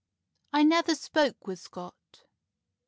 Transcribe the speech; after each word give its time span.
]"I 0.51 0.63
never 0.63 0.95
spoke 0.95 1.45
with 1.45 1.59
Scott.... 1.59 2.23